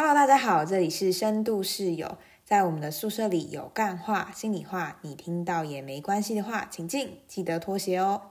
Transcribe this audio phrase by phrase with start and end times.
[0.00, 8.22] Hello，大家好，这里是深度室友，在我们的宿舍里有干话、心里话，你听到也没关系的话，请进，记得脱鞋哦。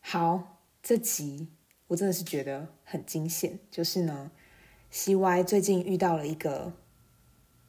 [0.00, 1.50] 好，这集
[1.86, 4.32] 我真的是觉得很惊险，就是呢
[4.92, 6.72] ，CY 最近遇到了一个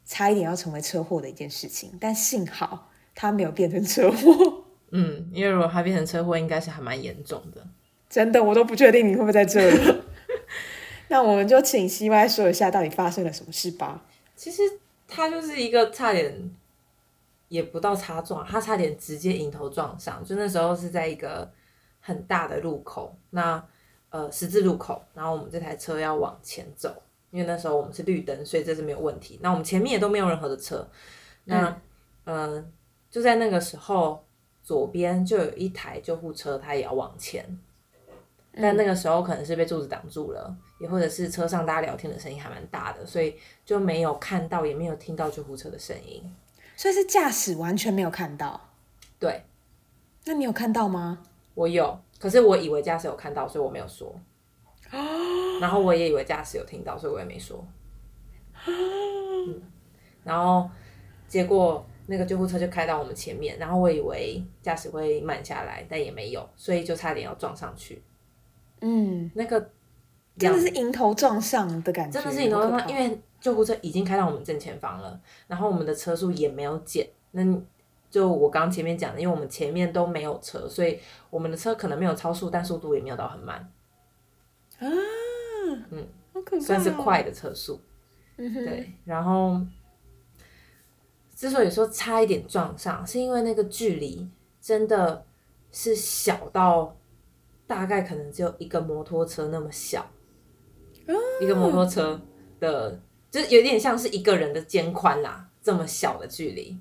[0.04, 4.64] 差一点要成为车祸的一件事情，但幸好他没有变成车祸。
[4.90, 7.64] 嗯，因为如果他变成车祸，应该是还蛮严重的。
[8.10, 10.02] 真的，我都不确定你会不会在这里。
[11.10, 14.04] 那我们就请 CY 说一下，到底发生了什么事吧。
[14.36, 14.62] 其实
[15.06, 16.50] 他就是一个差点，
[17.48, 20.22] 也不到擦撞，他差点直接迎头撞上。
[20.24, 21.50] 就那时候是在一个
[22.00, 23.62] 很大的路口，那
[24.10, 29.38] 呃十字路口，然后我们这台车要往前走，因为那时候我们是绿灯，所以这是没有问题。
[29.42, 30.86] 那我们前面也都没有任何的车，
[31.44, 31.68] 那
[32.24, 32.64] 嗯、呃
[33.10, 34.22] 就在那个时候，
[34.62, 37.58] 左边就有一台救护车，它也要往前。
[38.60, 46.22] 但那个时候可能是被柱子挡住了，也或者是车上大家聊天的声音还蛮大的，所以就没有看到，也没有听到救护车的声音。
[46.76, 48.60] 所以是驾驶完全没有看到。
[49.18, 49.44] 对
[50.24, 51.22] 那你有看到吗？
[51.54, 54.14] 我有，可是我以为驾驶有看到，所以我没有说。
[55.60, 57.66] 然后我也以为驾驶有听到，所以我也没说。
[58.66, 59.62] 嗯
[60.24, 60.68] 然后
[61.26, 68.02] 结果那个救护车就开到我们前面，然后我以为驾驶会慢下来，但也没有，所以就差点要撞上去。
[68.80, 69.60] 嗯，那个
[70.36, 77.08] 真的是迎头撞上的感觉，真的是迎头撞因为救护车已经开到我们正前方了，然后我们的车速也没有减。
[77.32, 77.42] 那
[78.10, 83.58] 就我刚刚前面讲的，因为我们前面都没有车，所以我们的车可能没有超速，但速度也没有到很慢，
[84.78, 84.86] 啊，
[85.90, 87.80] 嗯，好可怕、哦，算是快的车速。
[88.38, 89.60] 嗯哼，对，然后
[91.34, 94.26] 之所以说差一点撞上，是因为那个距离
[94.60, 95.24] 真的
[95.70, 96.96] 是小到
[97.68, 100.10] 大概可能只有一个摩托车那么小，
[101.40, 102.20] 一个摩托车
[102.58, 102.98] 的，
[103.30, 106.76] 就是有点像是一个人的肩宽啦，这么小的距离。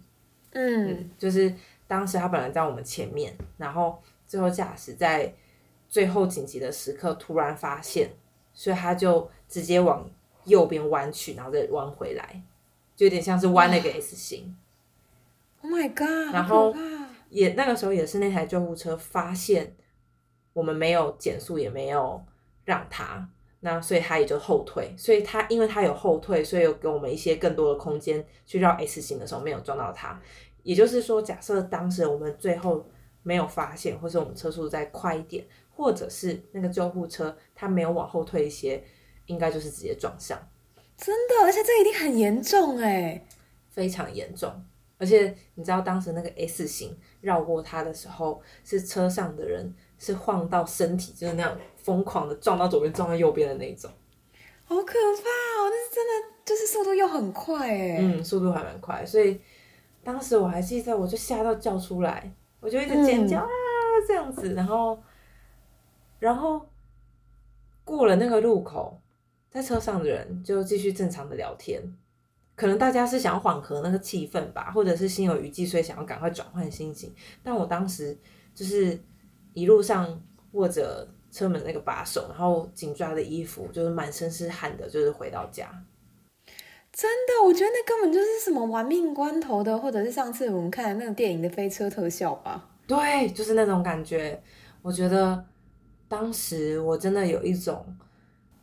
[0.51, 1.53] 嗯，就是
[1.87, 5.31] 当时他本来在我们前面，然后最后驾驶在
[5.89, 8.09] 最后紧急的时刻突然发现，
[8.53, 10.09] 所以他就直接往
[10.45, 12.41] 右边弯去，然后再弯回来，
[12.95, 14.55] 就有点像是弯了个 S 型。
[15.61, 16.73] ，Oh my god，然后
[17.29, 19.75] 也那个时候也是那台救护车发现
[20.57, 22.19] 我们没有减速，也没有
[22.65, 23.29] 让他，
[23.59, 24.91] 那所以他也就后退。
[24.97, 30.19] 所以他因为他有后退，所以有给我们一些更多的空间去绕 S 型的时候没有撞到他。
[30.63, 32.83] 也就是说，假设当时我们最后
[33.21, 38.83] 没有发现，或是我们车速再快一点，或者是那个救护车它没有往后退一些，
[39.27, 40.39] 应该就是直接撞上。
[40.97, 43.27] 真的，而且这一定很严重哎，
[43.69, 44.65] 非常严重。
[44.97, 53.91] 而且你知道当时那个 S 型绕过它的时候，是车上的人是晃到身体就是那样疯狂的撞到左边撞到右边的那种，
[54.65, 59.39] 好可怕哦，那是真的，就是速度又很快哎，嗯，速度还蛮快，所以
[60.03, 63.47] 当时我还记得，我就吓到叫出来，我就一直尖叫、啊
[64.07, 65.01] 这样子，然后
[66.19, 66.69] 然后
[67.83, 68.99] 过了那个路口，
[69.49, 71.81] 在车上的人就继续正常的聊天。
[72.57, 77.13] 可能大家是想要缓和那个气氛吧，或者是心有余悸，所以想要赶快转换心情。
[77.43, 78.17] 但我当时
[78.55, 78.99] 就是
[79.53, 80.19] 一路上
[80.53, 85.69] 握着车门那个把手，然后紧抓的衣服，就是满身是汗的，就是回到家。
[86.91, 92.67] 真的，我觉得那根本就是什么玩命关头的，或者是上次我们看的那个电影的飞车特效吧。
[92.87, 94.41] 对，就是那种感觉。
[94.81, 95.45] 我觉得
[96.07, 97.85] 当时我真的有一种，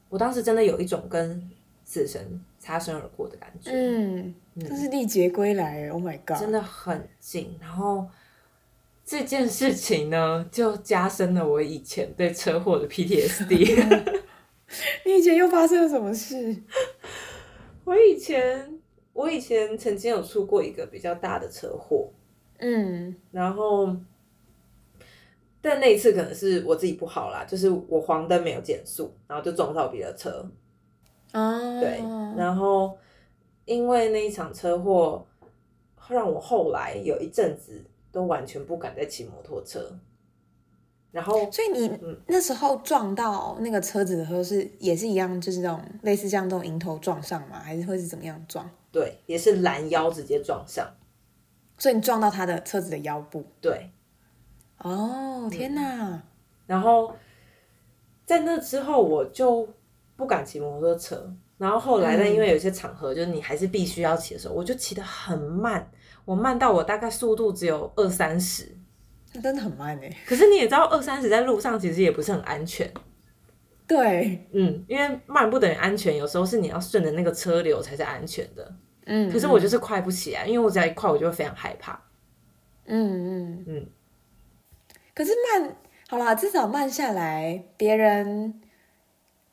[0.09, 1.49] 我当时真的有一种跟
[1.85, 3.71] 死神擦身而过的感觉。
[3.71, 6.39] 嗯，这是历劫归来，Oh my god！
[6.41, 7.55] 真的很近。
[7.61, 8.09] 然后
[9.05, 14.23] 这件事情呢， 就加深了我以前对车祸的 PTSD。
[15.05, 16.57] 你以前又发生了什么事？
[17.85, 18.81] 我以前，
[19.13, 22.11] 我以前曾经有出过一个比较大的车祸，
[22.61, 23.95] 嗯然后，
[25.61, 30.51] 但那一次可能是我自己不好啦，就是我黄灯没有减速，然后就撞到别的车。
[31.35, 32.03] 啊，对，
[32.37, 32.97] 然后
[33.65, 35.27] 因为那一场车祸，
[36.09, 39.99] 让我后来有一阵子都完全不敢再骑摩托车。
[41.11, 47.59] 然后，所以你嗯那时候撞到那个车子的时候是也是一样，就是这种类似这样这种迎头撞上吗？
[47.59, 48.69] 还是会是怎么样撞？
[48.91, 50.89] 对，也是拦腰直接撞上。
[51.79, 53.45] 所以你撞到他的车子的腰部。
[53.61, 53.91] 对，
[54.79, 56.23] 哦，天哪！
[56.67, 57.15] 然后
[58.25, 59.69] 在那之后我就
[60.17, 61.35] 不敢骑摩托车。
[61.57, 65.89] 然后后来呢，因为有些场合就是你还是必须要骑的时候，我就骑得很慢，
[66.25, 68.77] 我慢到我大概速度只有二三十。
[69.33, 70.17] 那真的很慢哎。
[70.27, 72.93] 可是你也知道，二三十在路上其实也不是很安全。
[73.87, 78.75] 对，嗯，因为慢不等于安全，有时候是你要顺着那个车流才是安全的。
[79.07, 81.93] 嗯，可是我就是快不起来，因为我只要一快，我就会非常害怕。
[82.87, 83.87] 嗯嗯嗯，
[85.15, 85.77] 可是慢
[86.09, 88.61] 好啦，至少慢下来，别人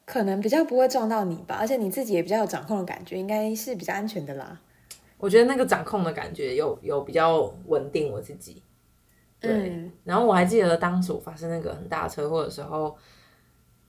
[0.06, 4.60] 可能比较不会撞到你吧，而且你自己也比较有掌控的感觉，应该是比较安全的啦。
[5.18, 8.64] 我觉得那个掌控的感觉有有比较稳定我自己。
[9.40, 12.98] 对，嗯然后我还记得当时我发生那个很大车祸的时候，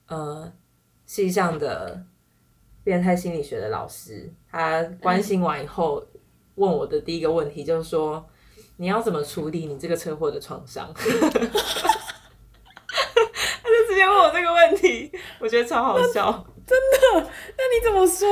[0.07, 0.51] 呃，
[1.05, 2.03] 系上的
[2.83, 6.03] 变态心理学的老师，他关心完以后，
[6.55, 8.25] 问我的第一个问题就是说，
[8.77, 10.91] 你要怎么处理你这个车祸的创伤？
[10.95, 11.01] 他
[13.69, 16.45] 就直接问我这个问题，我觉得超好笑。
[16.65, 18.29] 真的那你怎么说？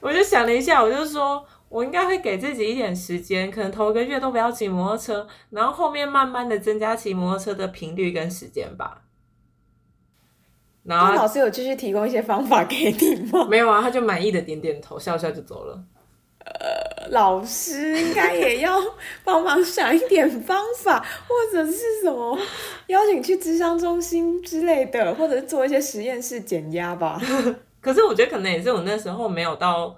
[0.00, 9.02] 我就想了一下，我就说，我应该会给自己一点时间，可能头一个月都不要骑摩托车，然后后面慢慢的增加骑摩托车的频率跟时间吧。
[10.84, 13.44] 然后那老师有继续提供一些方法给你吗？
[13.48, 15.84] 没有啊，他就满意的点点头，笑笑就走了。
[17.10, 18.78] 老师应该也要
[19.24, 22.38] 帮忙想一点方法，或者是什么
[22.86, 27.20] 邀请去智商中心之类的，或者是做一些实验室减压吧。
[27.80, 29.96] 可是我觉得可能也是我那时候没有到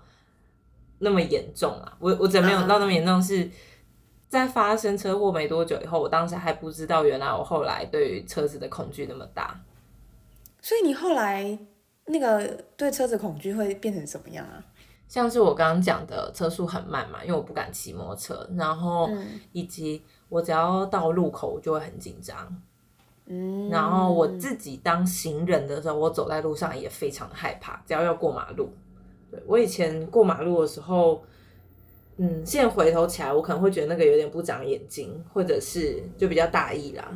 [0.99, 3.49] 那么严重啊，我我只没有到那么严重，是
[4.29, 9.61] 在发生车祸没多久以后，我当时还不知道原来我后来对于车子的恐惧那么大。
[10.63, 11.59] 所以你后来
[12.07, 12.47] 那个
[12.77, 14.65] 对车子恐惧会变成什么样啊？
[15.07, 22.63] 像是我刚刚讲的车速很慢嘛，因为我不敢骑摩托车，然后嗯以及我只要到路口我就会很紧张，
[23.27, 28.71] 嗯，然后我自己当行人的时候，我走在路上也非常的害怕，只要要过马路。
[29.31, 31.23] 对我以前过马路的时候，
[32.17, 37.13] 嗯，现在回头起来，我可能会觉得那个有点不长眼睛，或者是就比较大意啦。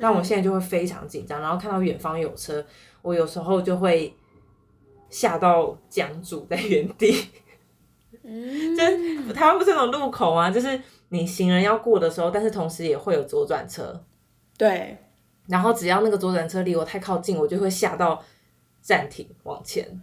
[0.00, 2.64] 但我现在就会非常紧张，然后看到远方有车，
[3.02, 4.12] 我有时候就会
[5.12, 7.28] 吓到僵住在原地。
[8.24, 14.00] 嗯，就是台湾不是那种路口啊，就是你行人要过的时候，但是同时也会有左转车，
[14.56, 14.96] 对，
[15.48, 18.22] 然后只要那个左转车离我太靠近，我就会吓到
[18.80, 20.00] 暂停往前，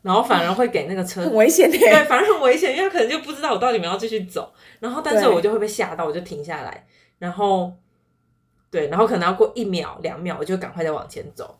[0.00, 1.76] 然后反而会给那个车 很危险的。
[1.76, 6.86] 对，反而很危险，因为他可能就不知道我到底有没有要继续走，然后但是我就会被吓到，我就停下来，
[7.18, 7.70] 然后
[8.70, 11.58] 对，然后可能要过一秒两秒，我就赶快再往前走，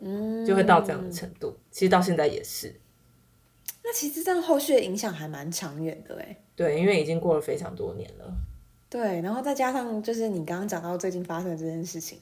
[0.00, 1.56] 嗯，就会到这样的程度。
[1.70, 2.74] 其实到现在也是，
[3.82, 6.36] 那其实这样后续的影响还蛮长远的哎。
[6.56, 8.34] 对，因为已经过了非常多年了。
[8.88, 12.18] 对，然后再加上就是你刚刚讲到最近发生的这件事情，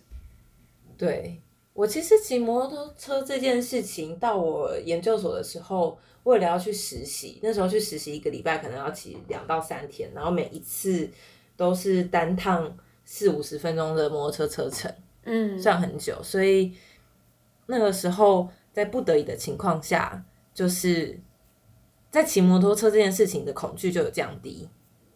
[0.97, 1.39] 对
[1.75, 11.07] 我其实骑摩托车这件事情，到我研究所的时候，为了要去实习，那时候去实习一个礼拜可能要骑两到三天，然后每一次
[11.57, 12.75] 都是单趟
[13.05, 14.91] 四五十分钟的摩托车车程，
[15.25, 16.73] 嗯，算很久，所以
[17.73, 20.23] 那个时候在不得已的情况下，
[20.53, 21.19] 就是
[22.11, 24.69] 在骑摩托车这件事情的恐惧就有降低。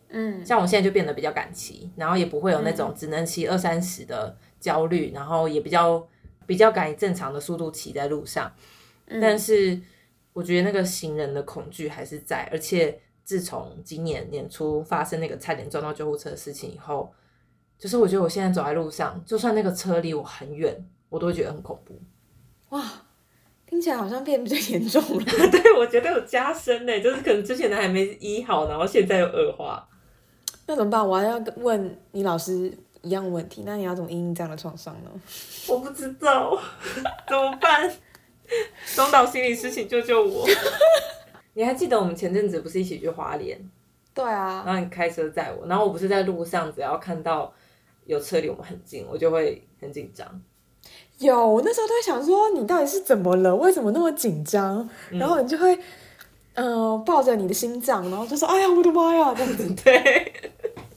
[0.08, 6.08] 嗯，像我现在就变得比较敢骑，然后也不会有那种只能骑二三十的焦虑，然后也比较
[6.46, 8.50] 比较敢以正常的速度骑在路上。
[9.20, 9.78] 但是
[10.32, 17.12] 我觉得那个行人的恐惧还是在，而且自从今年年初发生那个差点撞到救护车的事情以后，
[17.76, 20.74] 就是我觉得我现在走在路上，就算那个车离我很远，
[21.10, 22.00] 我都会觉得很恐怖。
[22.70, 22.82] 哇，
[23.66, 25.24] 听起来好像变比较严重了。
[25.50, 29.88] 对，我觉得有加深呢，就是可能之前的还没医好，然后现在又恶化。
[30.66, 31.08] 那怎么办？
[31.08, 35.10] 我还要问你老师一样问题，那你要怎么应应这样的创伤呢？
[35.68, 36.58] 我不知道
[37.28, 37.90] 怎么办。
[38.94, 40.46] 东岛心理师，请救救我！
[41.54, 43.58] 你还记得我们前阵子不是一起去花莲，
[44.14, 47.52] 对啊，然后你开车载我，然后我不是在路上，只要看到
[48.04, 50.42] 有车离我们很近，我就会很紧张。
[51.18, 53.54] 有，我那时候都会想说，你到底是怎么了？
[53.56, 54.88] 为什么那么紧张？
[55.10, 55.74] 然后你就会，
[56.54, 60.32] 嗯、呃，抱着你的心脏，然后就说：“哎呀，我的妈呀！”这样子， 对，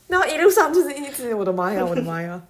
[0.07, 2.41] 然后一路上就是一直“我的妈呀，我的妈呀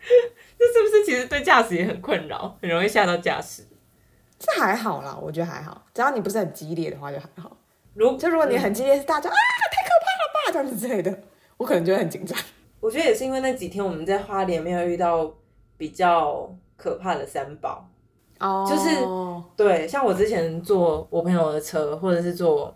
[0.58, 3.62] 这是不是其实对驾驶也很困扰，很容易吓到驾驶？”
[4.38, 7.56] 这还好啦，我觉得还好，只要你不是很激烈的话就还好。
[7.94, 11.22] 如就如果你很激烈，是大叫啊太可怕了吧这样子之类的，
[11.58, 12.38] 我可能就会很紧张。
[12.80, 15.28] 我觉得也是因为那几天我们在花莲没有遇到
[15.76, 17.86] 比较可怕的三宝，
[18.38, 18.88] 哦就是
[19.56, 22.74] 对，像我之前坐我朋友的车，或者是坐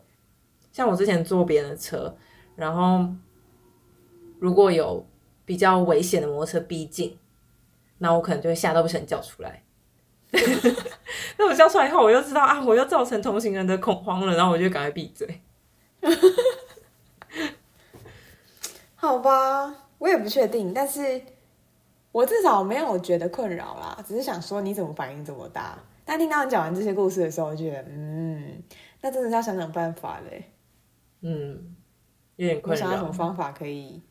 [0.73, 2.15] 像我之前坐别人的车，
[2.57, 3.09] 然后
[4.41, 5.07] 如果有
[5.45, 7.17] 比较危险的摩托车逼近，
[7.99, 9.63] 那我可能就会吓到不想叫出来。
[11.39, 15.41] 那我叫出来以后，我又知道啊，我又造成同行人的恐慌了，然后我就赶快闭嘴。
[18.97, 21.21] 好吧，我也不确定，但是
[22.13, 28.63] 我至少没有觉得困扰啦，只是想说你怎么反应这么大，但但听到你讲完这些故事的时候，我就觉得，嗯，
[29.01, 30.53] 那真的是要想想办法嘞。
[31.23, 31.75] 嗯，
[32.37, 33.13] 有点你困想到什么扰。
[33.15, 34.03] 方法可以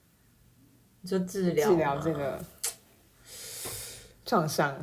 [1.02, 2.44] 你说治疗治疗吗这个
[4.26, 4.76] 创伤？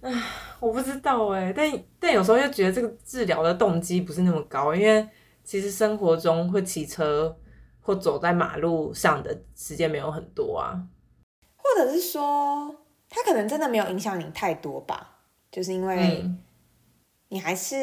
[0.60, 1.68] 我不知道哎，但
[1.98, 5.08] 但有时候又觉得这个治疗的动机不是那么高，因为
[5.42, 7.36] 其实生活中会骑车
[7.80, 10.80] 或走在马路上的时间没有很多啊。
[11.78, 12.74] 或者是说，
[13.08, 15.20] 他可能真的没有影响你太多吧？
[15.50, 16.38] 就是因为嗯
[17.28, 17.76] 你还是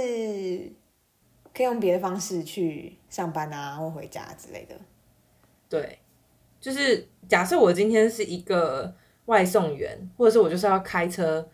[1.54, 4.76] 可以用别的方式去上班啊，或回家之类的。
[5.70, 5.98] 对，
[6.60, 8.94] 就是假设我今天是一个
[9.28, 11.48] 外送员，或者是我就是要开车，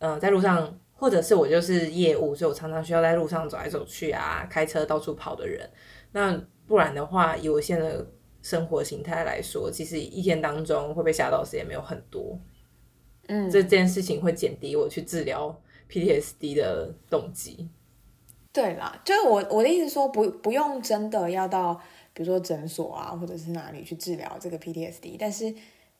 [0.00, 5.70] 呃，在路上，或者是我就是业务，所以我常常需要在路上走来走去啊，开车到处跑的人。
[6.12, 8.06] 那不然的话，以我现在的
[8.42, 12.38] 生活形态来说，其实一天当中会被吓到的时间没有很多。
[13.28, 15.56] 嗯，这件事情会减低我去治疗
[15.88, 17.70] PTSD 的动机。
[18.52, 21.80] 对啦，就是我我的意思说不不用真的要到
[22.12, 25.54] 比如说诊所啊，或者是哪里去治疗这个 PTSD，但是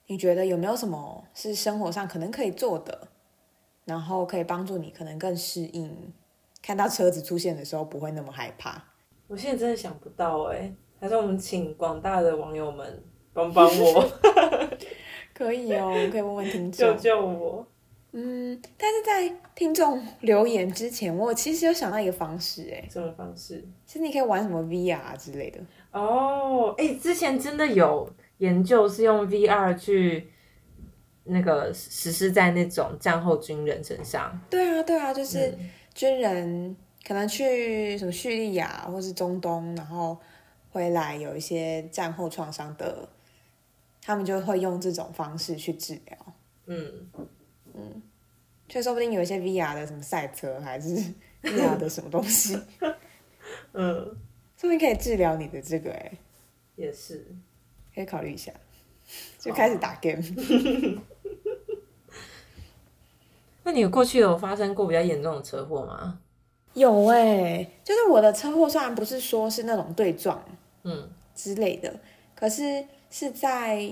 [0.08, 3.08] 你觉得有没有什么是生活上可能可以做的，
[3.84, 6.12] 然后可以帮助你可能更适应
[6.60, 8.84] 看到车子出现的时候不会那么害怕？
[9.28, 14.08] 我现在真的想不到哎、还是我们请广大的网友们帮帮我，
[15.34, 16.96] 可以哦，我们可以问问听救众。
[17.02, 17.66] 救我！
[18.12, 23.66] 嗯，但是在听众留言之前，我其实有想到一个方式，哎，什么方式？
[23.84, 25.58] 其实你可以玩什么 VR 之类的。
[25.90, 30.28] 哦，哎，之前真的有研究是用 VR 去
[31.24, 40.16] 那个实施在那种战后军人身上，对啊，对啊，就是嗯军人可能去什么叙利亚或是中东，然后
[40.72, 43.08] 回来有一些战后创伤的，
[44.00, 46.16] 他们就会用这种方式去治疗。
[46.66, 47.08] 嗯，
[48.68, 50.96] 所以说不定有一些 VR 的什么赛车，还是
[51.44, 52.58] VR 的什么东西，
[53.72, 54.16] 嗯，
[54.56, 56.12] 说不定可以治疗你的这个，哎，
[56.76, 57.26] 也是。
[57.94, 58.50] 可以考虑一下，
[59.38, 60.22] 就开始打 game。
[63.64, 66.18] 那你过去有发生过比较严重的车祸吗？
[66.74, 70.42] 有哎、就是我的车祸虽然不是说是那种对撞
[70.84, 71.10] 嗯。
[71.34, 71.94] 之类的，
[72.34, 73.90] 可是是在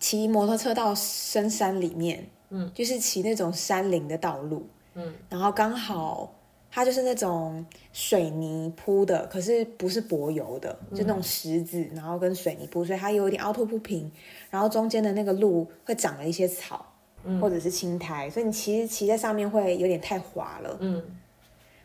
[0.00, 6.34] 骑摩托车到深山里面，嗯，就是骑那种山林的道路，嗯，然后刚好
[6.70, 14.10] 它就是那种水泥铺的，可是不是柏油的，就那种石子，然后跟水泥铺，所以它有一点凹凸不平，
[14.48, 16.84] 然后中间的那个路会长了一些草。
[17.24, 17.40] 嗯。
[17.40, 20.76] 或者是青苔，所以你骑骑在上面会有点太滑了。
[20.80, 21.02] 嗯。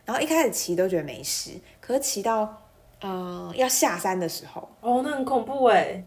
[0.04, 2.62] 然后一开始骑都觉得没事，可是骑到
[3.00, 4.68] 呃要下山的时候。
[4.80, 6.04] 哦，那很恐怖哎。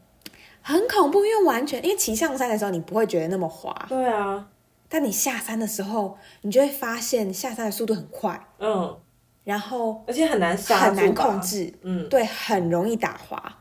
[0.65, 4.47] 很恐怖，因为完全因为骑上山的时候你不会觉得那么滑，对啊，
[4.87, 8.97] 但你下山的时候，你就会发现下山的速度很快，嗯，
[9.43, 11.41] 然后而且很难刹很难吧控。
[11.41, 13.57] 制，嗯，对，很容易打滑。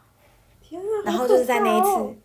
[0.60, 0.86] 天啊！
[1.04, 2.08] 然后就是在那一好可怕哦。
[2.08, 2.16] 次，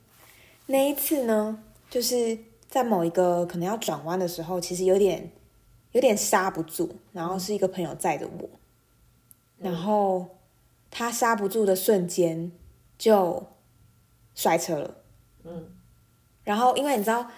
[0.67, 1.57] 那一次呢，
[1.89, 2.37] 就是
[2.67, 5.31] 在某一个可能要转弯的时候，其实有点
[5.93, 8.47] 有点刹不住，然后是一个朋友载着我，
[9.57, 10.23] 然后
[10.89, 12.51] 他刹不住的瞬间
[12.97, 13.47] 就
[14.33, 15.03] 摔车了。
[15.43, 15.73] 嗯
[16.43, 17.29] 然后因为你知道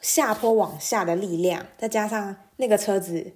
[0.00, 3.32] 下坡往下的力量，再加上那个车子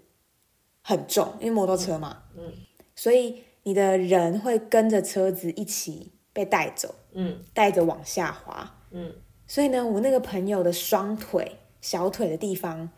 [0.82, 2.52] 很重，因为摩托车嘛，嗯
[2.96, 8.74] 所以你的人会跟着车子一起被带走，嗯带着往下滑。
[8.90, 9.12] 嗯，
[9.46, 12.90] 所以呢，我那个朋友的双腿、小腿的地方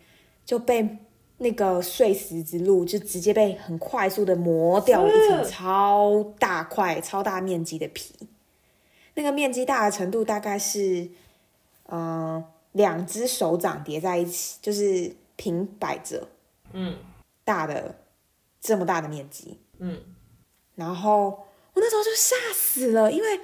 [0.45, 0.99] 就被
[1.43, 8.15] 那个碎石之路就直接被很快速的磨掉了一层呃超大块、超大面积的皮。
[9.15, 11.09] 那个面积大的程度大概是，
[11.89, 16.29] 嗯、两只手掌叠在一起，就是平摆着
[16.73, 16.97] 嗯
[17.43, 17.97] 大的
[18.61, 19.59] 这么大的面积。
[19.79, 19.99] 嗯
[20.75, 23.41] 然后我那时候就吓死了，因为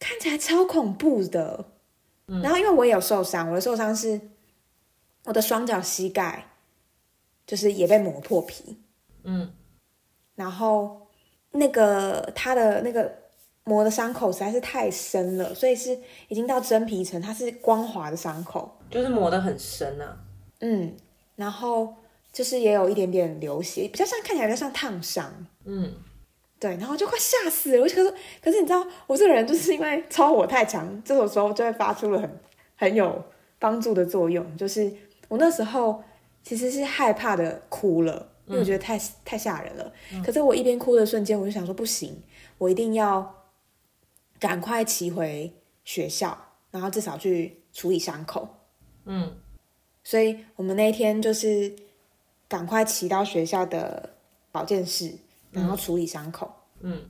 [0.00, 1.66] 看起来超恐怖的。
[2.42, 4.20] 然后因为我也有受伤，我的受伤是
[5.24, 6.51] 我的双脚膝盖，
[7.46, 8.78] 就是也被磨破皮，
[9.24, 9.52] 嗯
[10.34, 11.06] 然后
[11.50, 13.12] 那个他的那个
[13.64, 15.96] 磨的伤口实在是太深了，所以是
[16.28, 18.78] 已经到真皮层，它是光滑的伤口。
[18.90, 20.18] 就是磨得很深啊。
[20.60, 20.96] 嗯，
[21.36, 21.94] 然后
[22.32, 25.46] 就是也有一点点流血，比较像看起来比较像烫伤。
[25.64, 25.94] 嗯
[26.58, 27.82] 对，然后就快吓死了。
[27.82, 32.40] 我就可是，可是你知道，我这个人就是因为超火太强，这种时候就会发出了很
[32.76, 33.22] 很有
[33.58, 34.56] 帮助的作用。
[34.56, 34.90] 就是
[35.28, 36.02] 我那时候
[36.42, 39.92] 其实是害怕的哭了，因为我觉得太、太吓人了。
[40.24, 42.22] 可是我一边哭的瞬间，我就想说不行，
[42.58, 43.46] 我一定要
[44.38, 45.52] 赶快骑回
[45.84, 46.36] 学校，
[46.70, 48.48] 然后至少去处理伤口。
[49.04, 49.36] 嗯
[50.04, 51.72] 所以我们那一天就是
[52.48, 54.14] 赶快骑到学校的
[54.50, 55.14] 保健室，
[55.52, 56.52] 然后处理伤口。
[56.80, 57.08] 嗯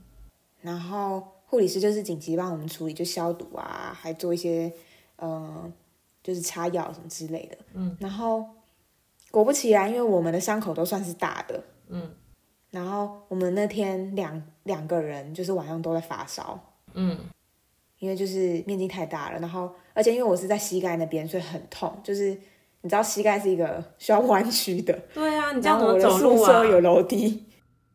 [0.61, 4.71] 然后护理师就是紧急帮我们处理，就消毒啊，还做一些
[5.15, 5.71] 呃，
[6.21, 7.57] 就是擦药什么之类的。
[7.73, 8.47] 嗯，然后
[9.33, 12.09] 果不其然，因为我们的伤口都算是大的，嗯
[12.69, 16.59] 然后我们那天两两个人就是晚上都在发烧，
[16.93, 17.17] 嗯
[17.97, 22.29] 因为就是面积太大了，然后而且因为我是在膝盖那边，所以很痛，就是
[22.81, 26.45] 你知道膝盖是一个需要弯曲的， 对啊，你这样怎么走路啊？
[26.45, 27.43] 宿舍有楼梯，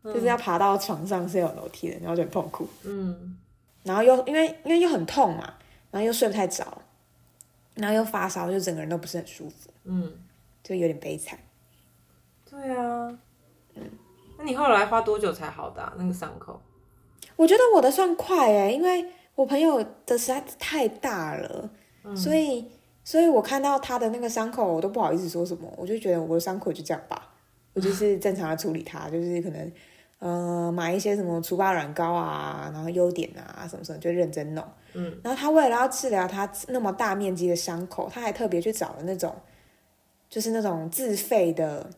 [0.02, 2.68] 就是要爬到床上是有楼梯的，然后就很痛苦。
[2.84, 3.36] 嗯
[3.84, 5.54] 然后又因为因为又很痛嘛，
[5.90, 6.66] 然后又睡不太着，
[7.74, 10.12] 然后又发烧，就整个人都不是很舒服，嗯，
[10.68, 11.38] 就有点悲惨。
[12.50, 13.18] 对啊。
[14.36, 16.60] 那你后来花多久才好的啊、那个伤口？
[17.36, 21.70] 我觉得我的算快哎，因为我朋友的实在是太大了，
[22.14, 22.70] 所以
[23.02, 27.32] 所以我看到他的那个伤口，我都不好意思说什么，我就觉得我的伤口就这样吧，
[27.72, 29.72] 我就是正常的处理它， 就是可能
[30.18, 34.64] 呃买一些什么除疤软膏啊，然后优点啊什么什么，就认真弄。
[34.94, 39.34] 嗯，然后他为了要治疗他那么大面积的伤口，他还特别去找了那种，
[40.28, 41.90] 就是那种自费的，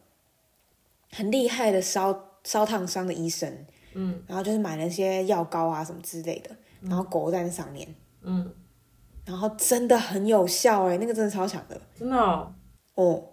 [1.13, 8.53] 很厉害的烧烧烫伤的医生，嗯然后就是买了一些药膏啊什么之类的，然后裹在那上面，嗯，
[9.25, 12.55] 然后真的很有效哎、那个真的超强的真的哦。
[12.95, 13.25] 哦，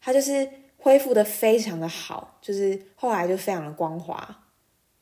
[0.00, 4.44] 它就是恢复的非常的好，就是后来就非常的光滑，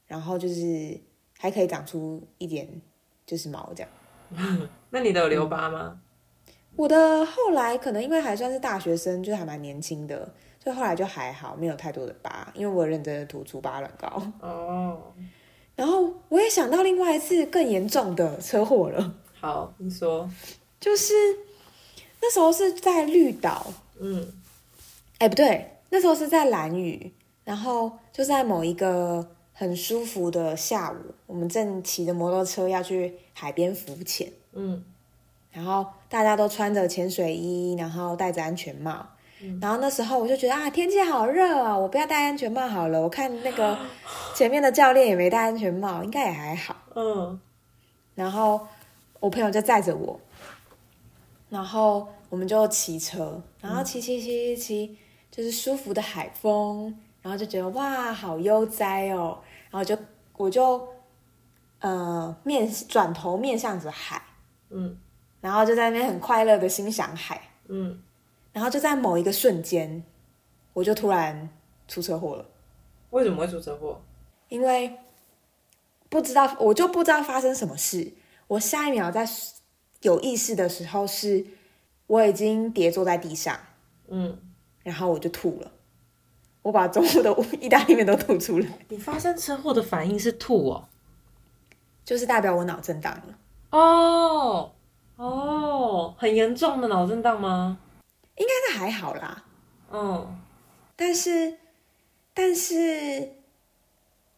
[0.07, 0.99] 然后就是
[1.39, 2.81] 还可以长出一点
[3.27, 3.91] 就是毛这样。
[4.91, 6.01] 那你的有留疤吗？
[6.83, 14.21] 我的后来可能因为还算是大学生，就还蛮年轻的，所以后来就还好，没有太多的疤，因为我认真的涂除疤软膏。
[14.41, 15.01] 哦，
[15.77, 20.29] 然后我也想到另外一次更严重的车祸了，好，你说。
[20.81, 21.15] 就是
[22.21, 24.33] 那时候是在绿岛，嗯
[25.19, 27.13] 哎不对，那时候是在兰屿，
[27.45, 34.33] 然后就在某一个很舒服的下午，我们正骑着摩托车要去海边浮潜。
[34.55, 34.83] 嗯
[35.53, 39.07] 然后大家都穿着潜水衣，然后戴着安全帽。
[39.61, 43.01] 然后那时候我就觉得啊，天气好热啊，我不要戴安全帽好了。
[43.01, 43.77] 我看那个
[44.37, 46.77] 前面的教练也没戴安全帽，应该也还好。
[46.95, 47.41] 嗯
[48.15, 48.61] 然后
[49.19, 50.21] 我朋友就载着我，
[51.51, 54.99] 然后我们就骑车，然后骑骑骑骑骑，
[55.31, 59.39] 就是舒服的海风，然后就觉得哇，好悠哉哦。
[59.71, 59.99] 然后就
[60.37, 60.87] 我就
[61.81, 64.23] 呃面转头面向着海，
[64.71, 64.97] 嗯
[65.43, 67.39] 然后就在那边很快乐的欣赏海。
[67.69, 68.03] 嗯，
[68.53, 70.03] 然后就在某一个瞬间，
[70.73, 71.51] 我就突然
[71.87, 72.47] 出车祸了，
[73.11, 74.01] 为什么会出车祸？
[74.49, 74.99] 因为
[76.09, 78.13] 不知道，我就不知道发生什么事。
[78.47, 79.29] 我下一秒在
[80.01, 81.47] 有意识的时候是，
[82.07, 83.59] 我已经跌坐在地上，
[84.09, 84.39] 嗯，
[84.83, 85.73] 然后我就吐了，
[86.63, 90.89] 我把中午的意大利面都吐出来， 你发生车祸的反应是吐哦。
[92.05, 93.39] 就是代表我脑震荡了。
[93.71, 94.73] 哦
[95.17, 97.79] 哦，很严重的脑震荡吗？
[98.37, 99.45] 应该是还好啦，
[99.91, 100.41] 嗯
[100.97, 101.59] 但是，
[102.33, 103.31] 但是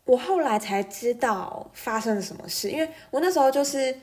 [0.05, 3.97] 我后来才知道发生了什么事，因为我那时候就是，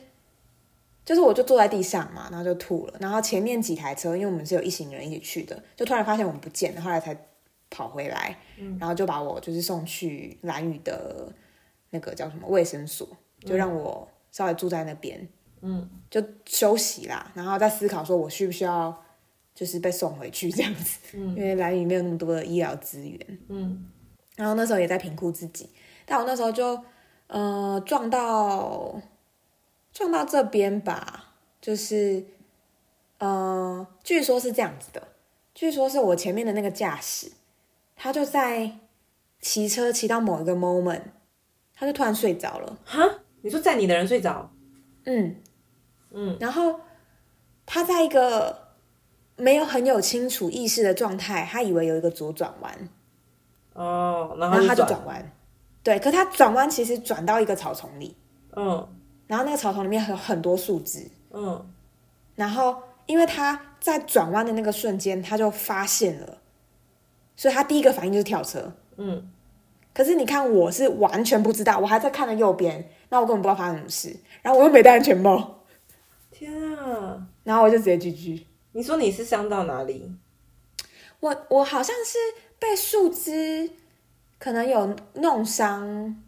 [1.04, 7.16] 就是我就坐在地上嘛，然后就吐了，然后前面几台车，因为我们是有一行人一起去的，就突然发现我们不见了，后来才
[7.70, 8.38] 跑回来，
[8.78, 11.30] 然后就把我就是送去蓝屿的
[11.90, 13.06] 那个叫什么卫生所，
[13.44, 15.28] 就让我稍微住在那边，嗯
[16.10, 18.94] 就休息啦，然后再思考说我需不需要
[19.54, 23.38] 就是被送回去这样子，因为蓝屿没有那么多的医疗资源。
[23.48, 23.88] 嗯。
[24.34, 25.68] 然后那时候也在评估自己，
[26.06, 26.82] 但我那时候就
[27.26, 29.00] 呃撞到
[29.92, 32.24] 撞到这边吧，就是
[33.18, 35.08] 呃，据说是这样子的，
[35.54, 37.30] 据说是我前面的那个驾驶，
[37.94, 38.78] 他就在
[39.38, 41.02] 骑车骑到某一个 moment，
[41.74, 43.02] 他就突然睡着了，哈，
[43.42, 44.50] 你说载你的人睡着？
[45.04, 45.36] 嗯
[46.12, 46.36] 嗯。
[46.40, 46.80] 然后
[47.66, 48.68] 他在一个
[49.36, 52.88] 没有很有清楚意识的状态，他以为有一个左转弯，
[53.74, 55.32] 哦，然后他就转，转弯，
[55.82, 58.16] 对，可他转弯其实转到一个草丛里。
[58.56, 58.88] 嗯。
[59.26, 61.72] 然后那个草丛里面有很多树枝，嗯。
[62.34, 66.38] 然后因为他在转弯的那个瞬间，他就发现了，
[67.36, 68.72] 所以他第一个反应就是跳车。
[68.96, 69.30] 嗯，
[69.94, 75.61] 可是你看，我是完全不知道，我还在看着右边，那我根本不知道发生什么事，然后我又没戴安全帽，
[76.42, 77.24] 天啊！
[77.44, 78.42] 然后我就直接 GG。
[78.72, 80.12] 你说你是伤到哪里？
[81.20, 82.18] 我我好像是
[82.58, 83.70] 被树枝
[84.40, 86.20] 可能有弄伤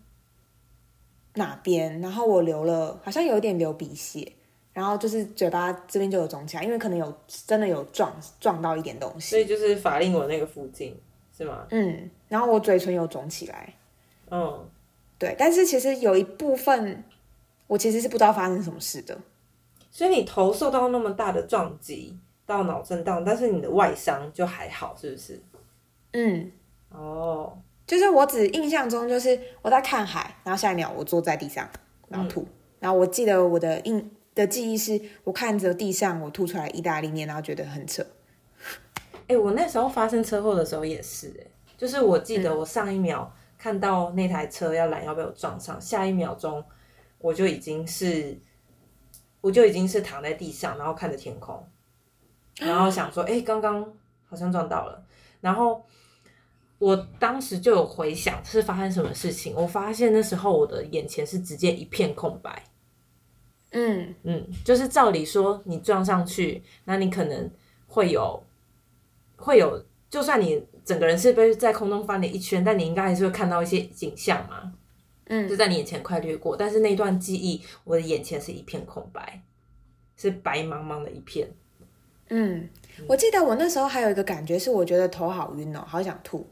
[1.35, 4.33] 哪边，然后我流了，好像有点流鼻血，
[4.73, 9.31] 然后就是嘴巴这边就有肿起来，因为可能有真的有撞撞到一点东西。
[9.31, 10.97] 所以就是法令纹那个附近
[11.37, 11.67] 是吗？
[11.71, 13.75] 嗯，然后我嘴唇有肿起来，
[14.31, 14.65] 嗯，
[15.19, 17.03] 对，但是其实有一部分
[17.67, 19.19] 我其实是不知道发生什么事的。
[19.95, 25.41] 所以你头受到那么大的撞击到脑震荡，但是你的外伤就还好，是不是？
[26.13, 26.51] 嗯，
[26.89, 31.71] 哦，就是我只印象中就是我在看海，然后下一秒我坐在地上，
[32.09, 32.45] 然后吐，
[32.81, 38.05] 然后我记得我的印的记忆是我看着地上我吐出来意大利面，然后觉得很扯。
[39.29, 41.47] 哎、我那时候发生车祸的时候也是、哎，
[41.79, 46.63] 就是我记得我上一秒看到那台车要拦要被我撞上，下一秒钟
[47.21, 48.37] 我就已经是，
[49.45, 51.63] 我就已经是躺在地上，然后看着天空，
[52.61, 53.85] 然后想说，哎、刚刚
[54.27, 55.05] 好像撞到了，
[55.43, 55.85] 然后
[56.79, 62.65] 我当时就有回想是发生什么事情，我发现那时候我的眼前是直接一片空白。
[63.73, 67.51] 嗯嗯，就是照理说，你撞上去，那你可能
[67.87, 68.43] 会有
[69.37, 74.73] 会有，就算你整个人是被在空中翻了一圈，但你应该还是会看到一些景象嘛，
[75.27, 76.57] 就嗯，在你眼前快掠过。
[76.57, 79.43] 但是那段记忆，我的眼前是一片空白，
[80.17, 81.49] 是白茫茫的一片。
[82.29, 82.69] 嗯，
[83.07, 86.47] 我记得我那时候还有一个感觉是，我觉得头好晕哦，好想吐，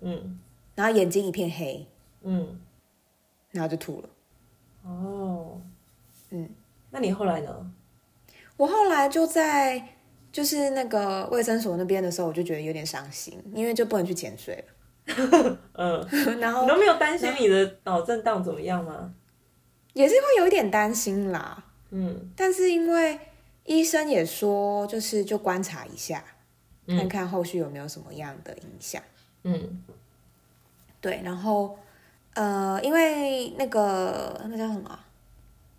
[0.00, 0.38] 嗯。
[0.74, 1.84] 然后眼睛一片黑，
[2.22, 2.60] 嗯，
[3.50, 4.08] 然后就吐了。
[4.84, 5.60] 哦，
[6.30, 6.48] 嗯，
[6.90, 7.72] 那你后来呢？
[8.56, 9.96] 我后来就在
[10.30, 14.64] 就是那个卫生所那边的时候，我就觉得有点伤心，因为就不能去潜水
[15.72, 16.06] 嗯，
[16.38, 19.12] 然后你都没有担心你的脑震荡怎么样吗？
[19.94, 22.30] 也是会有一点担心啦，嗯。
[22.36, 23.18] 但是因为
[23.64, 26.22] 医生也说，就是就观察一下，
[26.86, 29.02] 看看后续有没有什么样的影响。
[29.42, 29.82] 嗯。
[31.00, 31.78] 对，然后
[32.34, 35.04] 呃，因为那个那叫什么啊？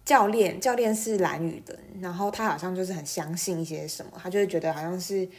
[0.06, 5.30] 教练，教练是蓝语的，然后他好像就是很相信一些什么，他就会觉得好像是，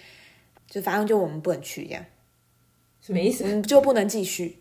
[0.69, 2.05] 就反正就我们不能去这样，
[3.11, 4.61] 什么意思就不能继续，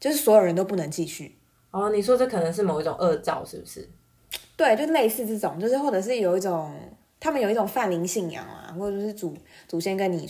[0.00, 1.36] 就是所有人都不能继续。
[1.70, 3.86] 哦，你说这可能是某一种恶兆，是不是？
[4.56, 6.74] 对，就类似这种，就是或者是有一种
[7.20, 9.36] 他们有一种泛灵信仰啊，或者是祖
[9.68, 10.26] 祖先跟你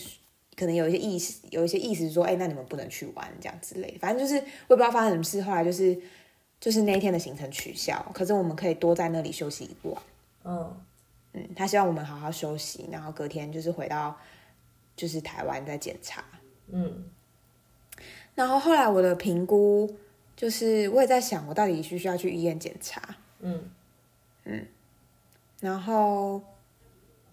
[0.56, 3.96] 可能有一些意思，有一些意思说，哎，那你们不能去玩这样之类。
[4.00, 5.96] 反正就是我也不知道发生什么事，后来就是
[6.58, 10.02] 就是那一天的行程取消，可是我们可以多在那里休息一晚。
[10.42, 10.76] 嗯
[11.34, 14.18] 嗯，他希望我们好好休息，然后隔天就是回到
[14.96, 16.24] 就是台湾再检查。
[16.72, 17.04] 嗯
[18.34, 19.88] 然后后来我的评估
[20.36, 23.00] 就是我也在想，我到底需不需要去医院检查？
[23.40, 23.70] 嗯
[25.60, 26.42] 然后，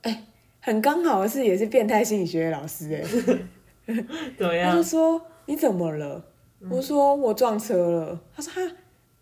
[0.02, 0.26] 哎，
[0.60, 3.02] 很刚好的是，也是变态心理学的老师哎、
[4.38, 4.84] 怎么他就样？
[4.84, 6.24] 说你怎么了？
[6.70, 8.22] 我说我撞车了。
[8.36, 8.76] 他说哈，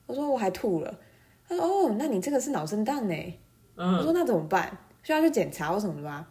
[0.07, 0.99] 我说我还吐了。
[1.47, 3.39] 他说哦，那你这个是脑震荡呢。
[3.75, 4.75] 我嗯说那怎么办？
[5.03, 6.25] 需要去检查或什么的吗？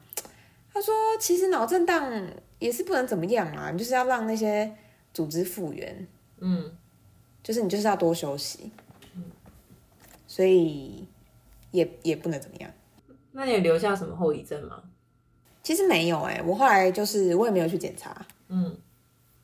[0.72, 2.12] 他说其实脑震荡
[2.58, 4.74] 也是不能怎么样啊，你就是要让那些
[5.14, 6.06] 组织复原，
[6.40, 6.76] 嗯
[7.42, 8.70] 就是你就是要多休息。
[9.14, 9.24] 嗯
[10.26, 11.06] 所以
[11.70, 12.70] 也也不能怎么样。
[13.32, 14.82] 那你有留下什么后遗症吗？
[15.62, 18.76] 其实没有哎、我后来就是我也没有去检查，嗯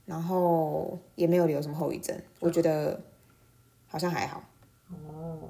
[0.05, 3.01] 然后也没有留什么后遗症，我觉得
[3.87, 4.43] 好像还好。
[4.89, 5.49] 哦，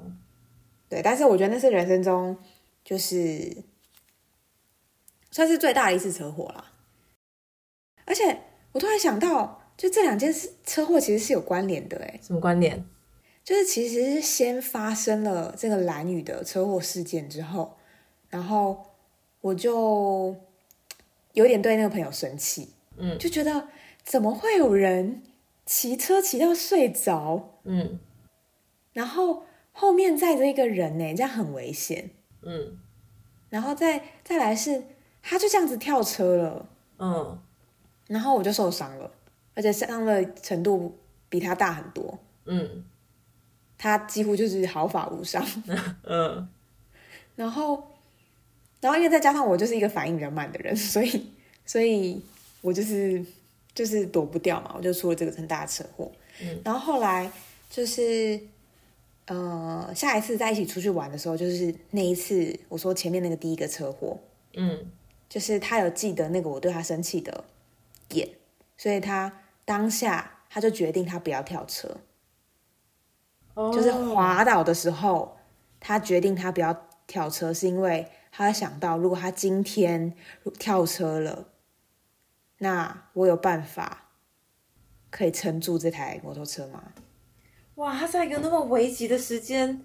[0.88, 2.36] 对，但是我觉得那是人生中
[2.84, 3.64] 就是
[5.30, 6.72] 算是最大的一次车祸啦。
[8.04, 12.84] 而且我突然想到，就这两件事车祸其实是有关联的哎，什么关联？
[13.42, 17.78] 就是其实是先发生了这个蓝雨的车祸事件之后，
[18.28, 18.84] 然后
[19.40, 20.36] 我就
[21.32, 23.68] 有点对那个朋友生气，嗯就觉得
[24.04, 25.22] 怎么会有人
[25.64, 27.98] 骑车骑到睡着，嗯
[28.92, 32.10] 然后后面载着一个人呢，这样很危险。
[32.42, 32.78] 嗯
[33.48, 34.84] 然后再再来是，
[35.22, 37.40] 他就这样子跳车了，嗯
[38.08, 39.10] 然后我就受伤了，
[39.54, 42.84] 而且伤的程度比他大很多，嗯
[43.76, 45.44] 他几乎就是毫发无伤。
[46.04, 46.48] 嗯
[47.36, 47.82] 然后，
[48.80, 51.26] 然后因为再加上我就是一个反应比较慢的人，所以
[51.64, 52.22] 所以
[52.60, 53.24] 我就是
[53.74, 56.10] 就是躲不掉嘛，我就出了这个很大的车祸。
[56.42, 57.30] 嗯然后后来
[57.70, 58.38] 就是
[59.26, 64.18] 呃下一次在一起出去玩的时候，就是那一次我说前面那个第一个车祸，
[64.54, 64.90] 嗯
[65.28, 67.44] 就是他有记得那个我对他生气的
[68.08, 68.28] 点，
[68.80, 69.30] 所以他
[69.66, 71.98] 当下他就决定他不要跳车，
[73.52, 75.36] 哦，就是滑倒的时候，
[75.78, 80.16] 他决定他不要跳车，是因为他想到如果他今天
[80.58, 81.48] 跳车了，
[82.60, 84.12] 那我有办法
[85.10, 86.94] 可以撑住这台摩托车吗？
[87.74, 89.84] 哇，他在一个那么危急的时间，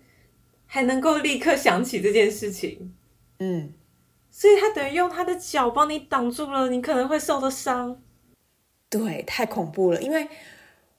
[0.66, 2.96] 还能够立刻想起这件事情，
[3.40, 3.74] 嗯，
[4.32, 8.02] 所以他等于用他的脚帮你挡住了你可能会受的伤。
[8.90, 10.28] 对，太恐怖了，因为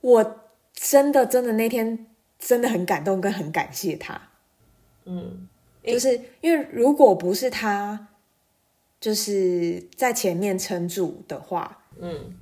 [0.00, 0.40] 我
[0.72, 2.06] 真的真的那天
[2.38, 4.20] 真的很感动，跟很感谢他。
[5.04, 5.48] 嗯，
[5.84, 8.08] 就是因为如果不是他，
[9.00, 12.36] 就是在前面撑住的话，嗯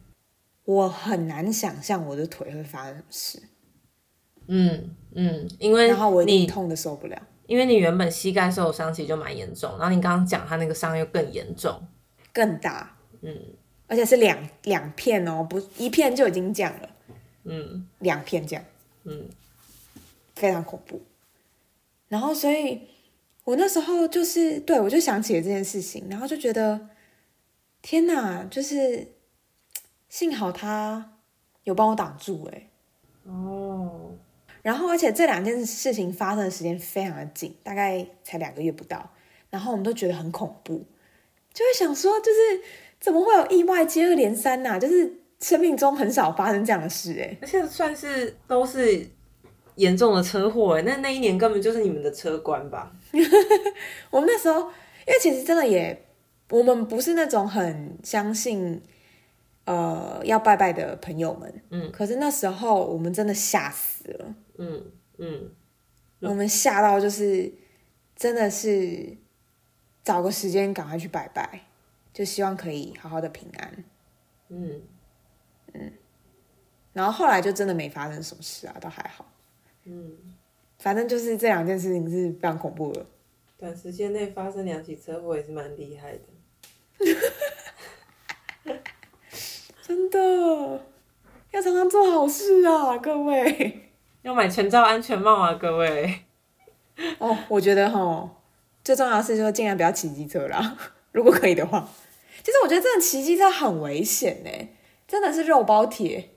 [0.65, 3.43] 我很难想象我的腿会发生什么事，
[4.47, 7.23] 嗯嗯，因为然后我一定你痛的受不了。
[7.47, 11.79] 因为你原本膝盖受伤其实就蛮严重，然后你刚刚讲他那个伤又更严重。
[12.33, 13.39] 更大，嗯
[13.95, 16.91] 而且是两两片哦，不一片就已经这样了，
[17.45, 17.89] 嗯。
[18.01, 18.65] 两片这样。
[19.05, 19.29] 嗯
[20.35, 21.01] 非常恐怖。
[22.09, 22.89] 然后，所以
[23.45, 26.89] 我那时候就是对我就想起了这件事情，然后就觉得
[27.83, 29.13] 天哪，就是
[30.09, 31.19] 幸好他
[31.63, 32.69] 有帮我挡住哎、
[33.23, 34.11] 哦，
[34.63, 39.13] 然后，而且这两件事情发生的时间非常的紧，大概才两个月不到。
[39.51, 40.85] 然后我们都觉得很恐怖，
[41.53, 42.63] 就会想说，就是
[43.05, 49.07] 怎么会有意外接二连三呐、就是生命中很少发生这样的事哎、而且算是都是
[49.75, 52.91] 严重的车祸哎，那那一年根本就是你们的车关吧？
[54.09, 54.61] 我们那时候，
[55.07, 56.07] 因为其实真的也，
[56.49, 58.81] 我们不是那种很相信，
[59.67, 61.63] 呃，要拜拜的朋友们。
[61.69, 61.93] 嗯。
[61.93, 64.83] 可是那时候我们真的吓死了，嗯
[65.19, 65.51] 嗯。
[66.21, 67.53] 我们吓到就是
[68.17, 69.15] 真的是
[70.03, 71.64] 找个时间赶快去拜拜，
[72.15, 73.85] 就希望可以好好的平安。
[74.49, 74.81] 嗯
[75.75, 75.93] 嗯，
[76.93, 79.27] 然后后来就真的没发生什么事啊，倒还好。
[79.85, 80.17] 嗯，
[80.79, 83.05] 反正就是这两件事情是非常恐怖的。
[83.59, 86.21] 短时间内发生两起车祸也是蛮厉害的。
[89.83, 90.19] 真的
[91.51, 93.91] 要常常做好事啊，各位。
[94.23, 96.21] 要买全罩安全帽啊，各位。
[97.19, 98.31] 哦，我觉得哈，
[98.85, 100.79] 最重要的是就是尽量不要骑机车啦，
[101.11, 101.89] 如果可以的话。
[102.43, 104.51] 其实我觉得真的骑机车很危险呢，
[105.07, 106.31] 真的是肉包铁。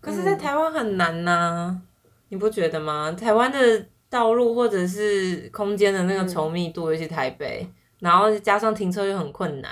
[0.00, 1.80] 可是，在台湾很难呐、
[2.28, 3.12] 你不觉得吗？
[3.12, 9.70] 台湾的道路或者是空间的那个稠密度，尤其台北，然后加上停车又很困难。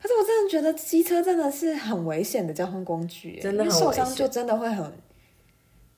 [0.00, 4.92] 可是我真的觉得机车真的是很危险的交通工具耶，真的受伤就真的会很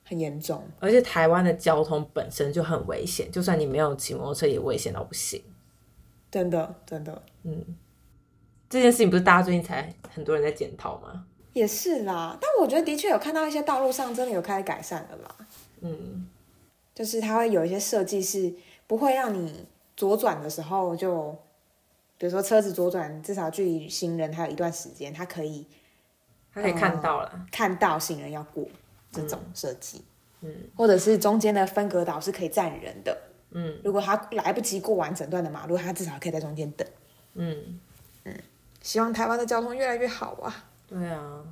[0.03, 0.63] 很严重。
[0.79, 5.41] 而且台湾的交通本身就很危险，就算你没有骑摩托车，也危险到不行。
[6.29, 7.23] 真的真的
[8.69, 11.25] 这件事情不是大家最近才很多人在检讨吗？
[11.53, 15.35] 也是啦，但我觉得的确有看到一些道路上真的有开始改善了啦，
[15.81, 16.27] 嗯
[16.93, 18.53] 就是它会有一些设计是
[18.87, 21.31] 不会让你左转的时候就，
[22.17, 25.65] 比如说车子左转至少距离行人还有一段时间，它可以
[26.53, 27.45] 他可以看到了。
[27.51, 28.65] 看到行人要过
[29.11, 30.03] 这种设计，
[30.41, 33.17] 嗯或者是中间的分隔岛是可以站人的，
[33.51, 36.85] 嗯如果他来不及过完整段的马路，他至少可以在中间等。
[37.33, 37.79] 嗯，
[38.85, 40.65] 希望台湾的交通越来越好啊！
[40.87, 41.43] 对啊，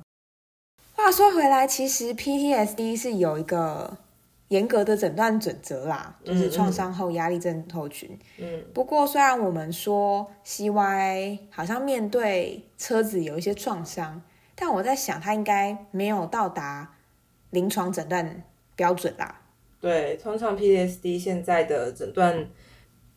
[0.94, 3.98] 话说回来，其实 PTSD 是有一个
[4.48, 8.16] 严格的诊断准则啦，就是创伤后压力症候群。
[8.38, 14.22] 嗯不过，虽然我们说 CY 好像面对车子有一些创伤，
[14.54, 16.94] 但我在想，他应该没有到达
[17.50, 18.44] 临床诊断
[18.76, 19.40] 标准啦。
[19.80, 22.48] 对，通常 PTSD 现在的诊断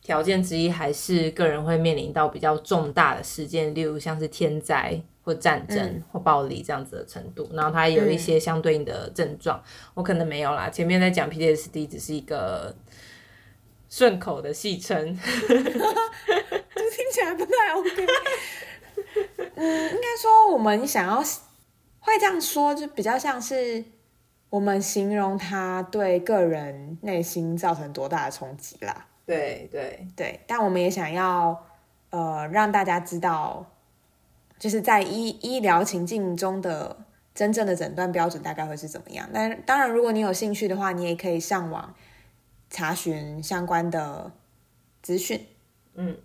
[0.08, 9.62] 条件之一还是个人会面临到比较重大的事件，例如像是天灾或战争或暴力这样子的程度，然后它有一些相对应的症状。
[9.92, 12.74] 我可能没有啦，前面在讲 PTSD 只是一个
[13.90, 15.14] 顺口的戏称。
[15.44, 18.06] 就听起来不太 OK。
[19.56, 21.18] 嗯，应该说我们想要
[22.00, 23.84] 会这样说，就比较像是
[24.48, 29.04] 我们形容他对个人内心造成多大的冲击啦。
[29.28, 31.66] 对对，对，但我们也想要
[32.08, 33.66] 呃让大家知道，
[34.58, 36.96] 就是在医医疗情境中的
[37.34, 39.28] 真正的诊断标准大概会是怎么样。
[39.34, 41.94] 但当然，如果你有兴趣的话，你也可以上网
[42.70, 44.32] 查询相关的
[45.02, 45.46] 资讯。
[45.94, 46.16] 嗯，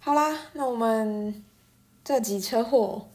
[0.00, 1.44] 好啦，那我们
[2.02, 3.06] 这集车祸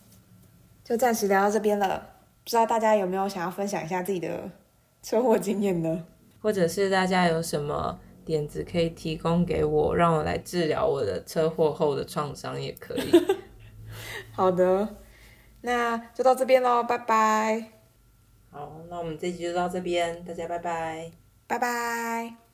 [0.84, 2.10] 就暂时聊到这边了。
[2.44, 4.52] 不知道大家有没有想要分享一下自己的
[5.02, 6.06] 车祸经验呢？
[6.42, 13.12] 或者是大家有什么点子可以提供给我，让我来治疗我的车祸后的创伤也可以。
[14.36, 14.98] 好的，
[15.62, 17.72] 那就到这边喽，拜拜，
[18.52, 21.12] 好，那我们这集就到这边，大家拜拜。
[21.48, 22.47] 拜拜。